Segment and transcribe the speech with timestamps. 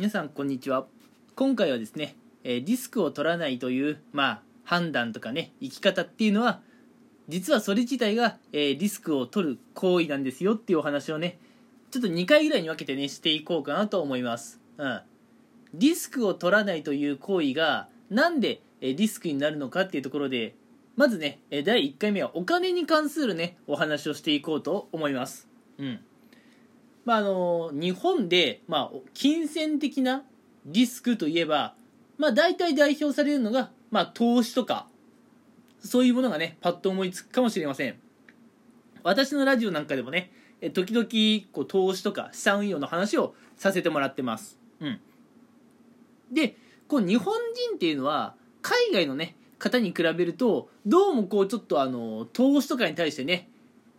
[0.00, 0.86] 皆さんこんにちは。
[1.36, 6.62] 今回はですねえリスクを取らないというまあ判断とかね生き方っていうのは
[7.28, 11.38] 実はそれ自体が、えリスクを取る行為なんですよっていうお話をね
[11.90, 14.58] ちょっと2回ぐらいに分けてねしていこうかなと思います。
[14.78, 15.02] うん。
[15.74, 20.54] リスクを取らないという行為がなんでえリスクになるのかっていうところで
[20.96, 25.46] まずねえ第1回目はお金に関するねお話をしていこうと思います。
[25.76, 26.00] うん。
[27.04, 30.24] まああの日本で、まあ、金銭的な
[30.66, 31.74] リスクといえば、
[32.18, 34.86] まあ、大体代表されるのが、まあ、投資とか
[35.80, 37.96] そういうものがねパッと思いつくかもしれません。
[39.02, 40.30] 私のラジオなんかでもね
[40.74, 41.08] 時々
[41.52, 45.00] こう投資とか資産運用の話をさせてもらってます、うん、
[46.30, 47.34] でこう日本
[47.68, 53.48] 人っていうのは海外のね方に比べるとどうもこうちょっとあの投資とかに対してね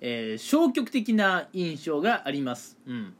[0.00, 2.76] えー消極的な印象があります。
[2.86, 3.14] うん、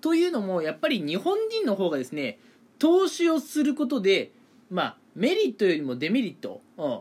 [0.00, 2.38] というのもやっぱり日本人の方がですね
[2.78, 4.32] 投資をすることで、
[4.70, 7.00] まあ、メリットよりもデメリット、うん、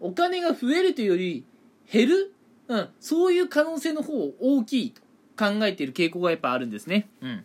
[0.00, 1.44] お金が増えるというより
[1.90, 2.34] 減る、
[2.68, 5.02] うん、そういう可能性の方を大きいと
[5.36, 7.08] 考えている傾向がやっぱあるんですね。
[7.20, 7.44] うん、い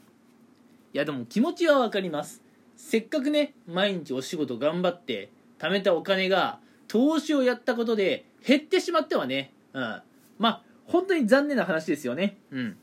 [0.94, 2.42] やでも気持ちは分かります。
[2.75, 10.02] せっかくね毎日お仕事頑張って貯めたお金が投資をやったことで減ってしまってはね、うん、
[10.38, 12.38] まあ本当に残念な話ですよね。
[12.52, 12.77] うん。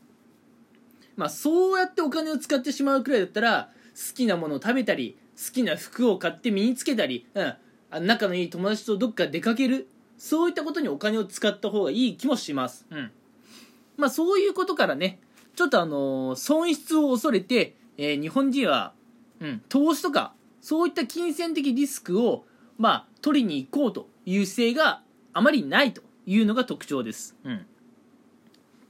[1.15, 7.53] まあ、そうやってお金を使ってしまうくらいだったら、好きなものを食べたり、好きな服を買って身につけたり、うん。
[7.91, 9.87] あ仲のいい友達とどっか出かける。
[10.17, 12.85] そういったことにお金を使った方がいい気もします。
[12.89, 13.11] うん。
[13.97, 15.19] まあ、そういうことからね、
[15.55, 18.93] ちょっとあのー損失を恐れて、えー日本人は、
[19.39, 22.45] うん、投資とか、そういった金銭的リスクを、
[22.77, 25.01] まあ、取りに行こうという姿勢が
[25.33, 27.35] あまりないというのが特徴です。
[27.43, 27.65] うん。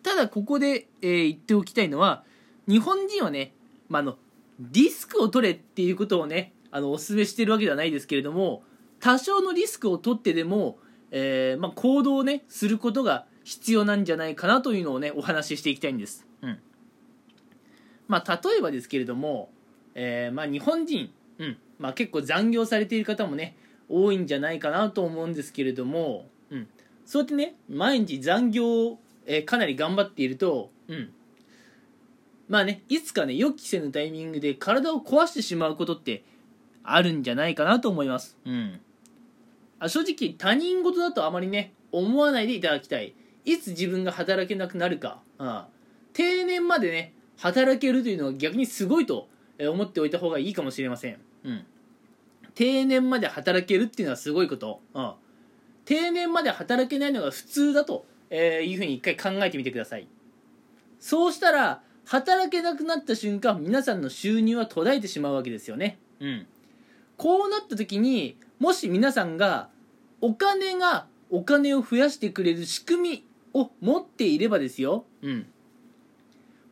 [0.05, 2.23] ただここで、えー言っておきたいのは
[2.67, 3.53] 日本人はね、
[3.89, 4.17] まあ、の
[4.59, 8.61] リスクを取れっていうことをねあのお勧めしてるわけではないですけれども
[8.99, 10.77] 多少のリスクを取ってでも、
[11.09, 16.59] えーまあ、行動をねすることが必要なんじゃないかなというのをねお話ししていきたいんです、うん。
[18.07, 19.49] まあ、例えばですけれども、
[19.95, 21.57] えーまあ、日本人、うん。
[21.79, 23.57] まあ、結構残業されている方もね
[23.89, 26.67] 多いんじゃないかなと思うんですけれども、うん、
[27.07, 31.13] そうやってね毎日残業えーかなり頑張っていると、うん。
[32.47, 36.23] まあね、いつかね、予期せぬタイミングで体を壊してしまうことって
[36.83, 38.37] あるんじゃないかなと思います。
[38.45, 38.79] うん。
[39.79, 43.13] あ正直、他人事だとあまりね、思わないでいただきたい。
[43.45, 45.61] いつ自分が働けなくなるか、うん、
[46.13, 49.27] 定年までね、働けるというのは逆にすごいと
[49.59, 51.17] 思っておいた方がいいかもしれません。
[51.43, 51.65] うん。
[52.55, 54.81] 定年まで働けるっていうのはすごいこと。
[54.93, 55.13] うん。
[55.83, 58.05] 定年まで働けないのが普通だと、
[58.35, 60.07] えーいうふうに一回考えてみてください。
[60.99, 65.97] そうしたら働けなくなった瞬間皆さんの収入は途絶えてしまうわけですよね。
[66.19, 66.47] うん。
[67.17, 69.69] こうなった時にもし皆さんが
[70.21, 75.05] お金がお金を増やしてくれる仕組みを持っていればですよ。
[75.21, 75.45] うん。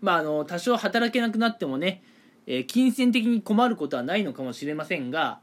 [0.02, 2.04] まああの多少働けなくなってもね、
[2.46, 5.40] えー金銭的に困ることはないのかもしれませんが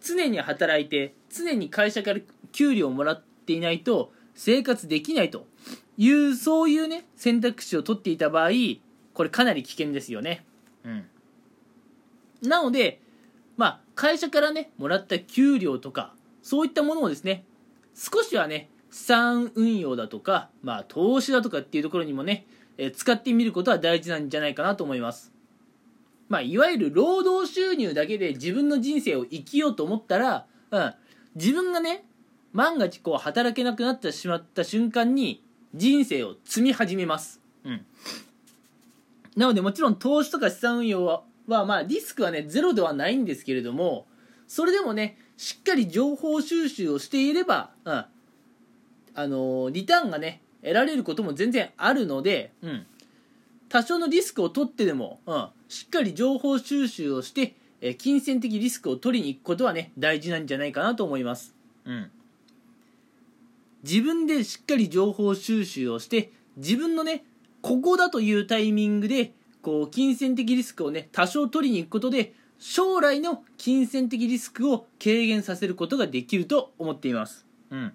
[0.00, 2.20] 常に働いて常に会社から
[2.52, 5.46] 給料をもらっていないと生活できないと
[5.98, 8.50] いうそういうね選択肢を取っていた場合
[9.12, 10.46] これかなり危険ですよね。
[10.82, 11.04] うん。
[12.48, 13.02] なので
[13.58, 17.44] まあ会社からねもらった給料とかそういったものをですね
[17.94, 22.46] 少しはね資産運用だとかまあ投資だとかっていうところにもね、
[22.78, 25.34] えー使ってみることは大事なんじゃないかなと思います。
[26.30, 30.94] まあいわゆる労働収入だけで自分の人生を生きようと思ったら、うん、
[31.34, 32.04] 自分がね
[32.52, 35.44] 万が一こう働けなくなってしまった瞬間に
[35.74, 37.86] 人生を積み始めます、うん、
[39.36, 44.06] なのでもちろん投資とか資産運用ははまあリスクはねゼロではないんですけれども
[44.46, 48.06] それでもねしっかり情報収集をしていれば、うん、あ
[49.16, 52.86] のーリターンがね得られることも全然あるので、うん、
[53.68, 61.54] 多少のリスクを取ってでも、うん、しっかり情報収集をして、えー金銭的リスクを取りに行くことはね大事なんじゃないかなと思います、
[61.86, 62.10] うん、
[63.82, 67.24] 自分でしっかり情報収集をして自分のね
[67.62, 69.32] ここだというタイミングで
[69.62, 77.92] こう金銭的リスクをね多少取りに行くことで将来の金銭的リスクを軽減させることができると思っています、うん、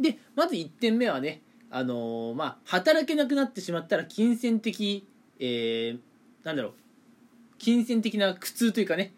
[0.00, 5.06] でまず1点目はねあのーまあ働けなくなってしまったら金銭的
[5.38, 6.72] えー、なんだろう。
[7.58, 9.14] 金銭的な苦痛というかね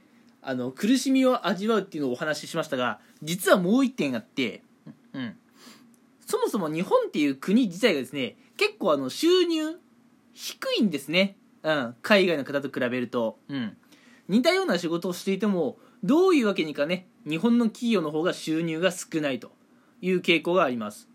[0.48, 4.62] あの苦しみを味わうっていうのをお話ししましたが実はもう一点あって、
[5.12, 5.36] うん、
[6.24, 9.76] そもそも日本っていう国自体がですね結構あの収入
[10.34, 13.76] 低いんですね、うん、海外の方と比べると、うん、
[14.28, 19.50] 似たような仕事をしていてもどういうわけにかね日本の企業の方が収入が少ないと
[20.00, 21.08] いう傾向があります。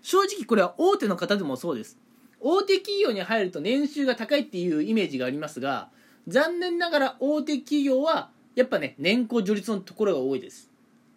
[0.00, 1.98] 正直これは大手の方でもそうです。
[2.40, 5.88] 大手企業に入ると年収が高いっていうイメージがありますが
[6.28, 10.70] 残念ながら大手企業はやっぱね年功序列のところが多いです。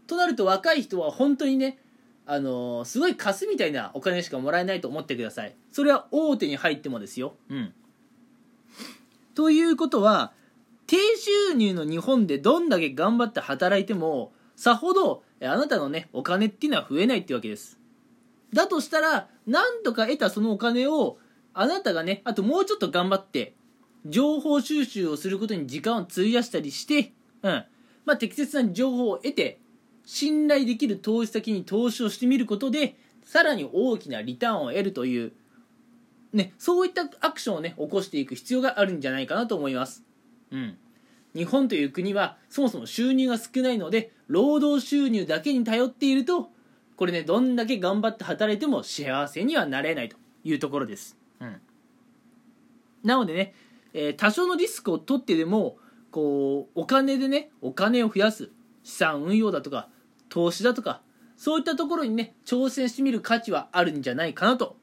[0.07, 1.77] となると若い人は本当にね
[2.25, 5.55] あのーすごい貸すみたいなお金しかもらえないと思ってください。
[5.71, 7.35] それは大手に入ってもですよ。
[7.49, 7.73] うん。
[9.35, 10.33] ということは
[10.87, 17.79] 低収入の日本でどんだけ頑張って働いてもさほどえあなたのねお金っていうのは増えないってわけです。
[18.53, 21.17] だとしたらなんとか得たそのお金を
[21.53, 23.53] あなたがねあともうちょっと頑張って
[24.05, 27.11] 情報収集をすることに時間を費やしたりして、
[27.43, 27.65] うん。
[28.07, 29.59] まあ、適切な情報を得て
[30.05, 32.95] 信頼できる投資先に投資をしてみることで
[33.25, 35.33] さらに大きなリターンを得るという、
[36.31, 40.05] ね、そういったアクションをね起こしていく必要があるんじゃないかなと思います、
[40.51, 40.77] うん、
[41.35, 46.49] 日本という国はそもそも収入が少ないので労働収入だけに頼っていると
[46.95, 51.57] これねどんだけ頑張って働いても幸せにはなれないというところです、うん、
[53.03, 53.53] なのでね、
[53.93, 55.77] えー多少のリスクを取ってでも
[56.11, 58.51] こうお金でねお金を増やす
[58.83, 59.89] 資産運用だとか
[60.29, 61.01] 投資だとか
[61.35, 64.77] そういったところにね挑戦してみる価値はあるんじゃないかなと、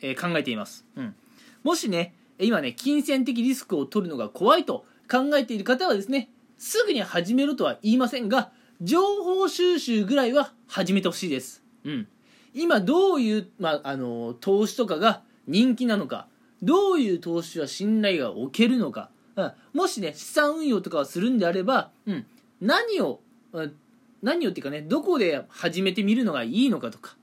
[0.00, 1.14] えー考えています、うん、
[1.62, 12.08] もしね今ね金銭的リスクを取るのが怖いと考えている方はですねすぐに始めろとは言いませんが情報収集ぐらいは始めてほしいです、うん、
[12.54, 16.28] 今どういう、まあ、あの投資とかが人気なのか
[16.62, 22.26] どういう投資は信頼が置けるのか、うん、もしね資産運用とかをするんであれば、うん、
[22.60, 23.20] 何を、
[23.52, 23.74] うん。
[24.22, 27.16] 何をっていうかねどこで始めてみるのがいいのかとか。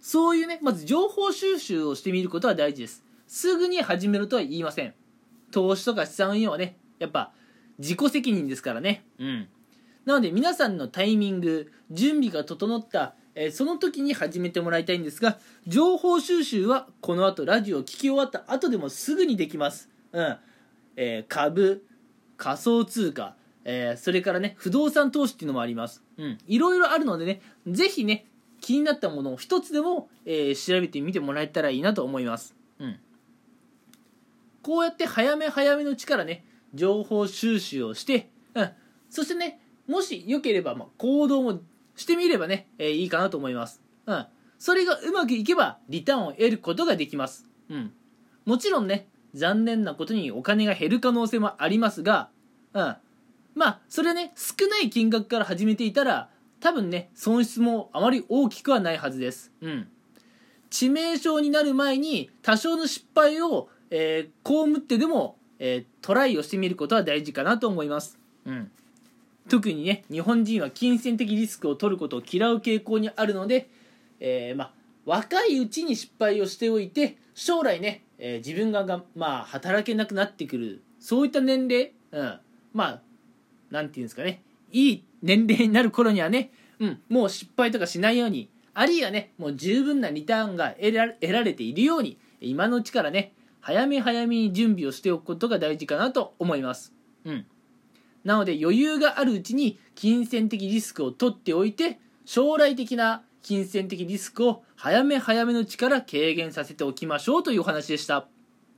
[0.00, 3.02] そういうねまず情報収集をしてみることは大事です。
[3.26, 4.94] すぐに始めるとは言いません。
[5.50, 7.32] 投資とか資産運用はねやっぱ
[7.78, 9.04] 自己責任ですからね。
[9.18, 9.48] うん。
[10.04, 19.88] なので皆さんのタイミング準備が整った、えーその時に始めてもらいたいんですが情報収集はこの後ラジオを聞き終わった後でもすぐにできます。
[20.12, 20.36] うん
[20.96, 21.84] えー株
[22.36, 26.02] 仮想通貨、えーそれからね不動産投資っていうのもあります。
[26.16, 26.38] うん。
[26.46, 28.26] いろいろあるのでねぜひね
[28.60, 32.54] 気になったものを一つでも、えー調べてみてもらえたらいいなと思います。
[32.78, 32.98] うん。
[34.62, 38.70] こうやって早め早めのうちからね情報収集をして、うん、
[39.10, 41.60] そしてねもしよければ、まあ、行動も
[41.96, 44.26] してみればね、えーいいかなと思います、うん、
[44.58, 47.92] それがうまくいけばリターンを得ることができます、うん、
[48.46, 52.28] もちろんね残念なことにお金が減る可能性もありますが、
[52.72, 52.96] うん、
[53.54, 56.28] まあそれはね少ない金額から始めていたら
[56.60, 59.88] 多分ね損失もあまり大きくはないはずです、うん、
[60.70, 68.70] 致命傷になる前に多少の失敗を、えー被ってでも、えートライをしてみることは大事かなと思います、うん、
[69.48, 73.68] 特にね日本人は金銭的リスクを取ることを嫌う傾向にあるので、
[74.20, 74.70] えーまあ、
[75.04, 82.40] 若いうちに失敗をしておいて将来ね、えー自分がが、まあ、働けなくなってくるそういった年齢、うん、
[82.72, 83.00] まあ
[83.70, 96.92] なんていうんですかねいい年齢になる頃にはね、うん、もう失敗とかしないようにあるいはねもう十分なリターンが得ら得られているように今のうちからね早め早めに準備をしておくことが大事かなと思います、
[97.24, 97.46] うん、
[98.24, 108.26] なので余裕があるうちに金銭的リスクを取っておいて将来的な金銭的リスクを早め早めのうちから軽減させておきましょうというお話でした、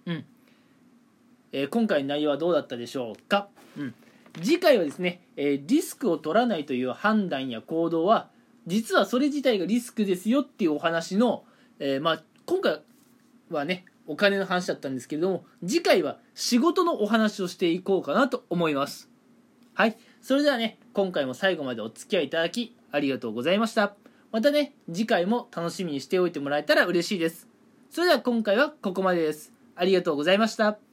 [0.07, 0.25] うん。
[1.53, 3.95] えー今回の内容はどうだったでしょうか、うん、
[4.43, 8.29] 次回はですね、えーリスクを取らないという判断や行動は
[8.67, 11.45] 実はそれ自体がリスクですよっていうお話の、
[11.79, 12.81] えーまあ、今回
[13.51, 19.09] はねお金の話だったんですけれども次回は仕事のお話をしていこうかなと思います。
[19.75, 19.97] はい。
[20.23, 23.95] それではね今回も最後までお付き合いいただきありがとうございました
[24.37, 27.49] またね次回も楽しみにしておいてもらえたら嬉しいです。
[27.89, 29.55] それでは今回はここまでです。
[29.75, 30.86] ありがとうございました。